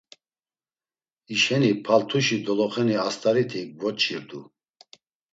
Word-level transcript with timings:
Hişeni 1.29 1.71
paltuşi 1.85 2.37
doloxeni 2.45 2.95
ast̆ariti 3.07 3.61
gvoç̌irdu. 3.79 4.39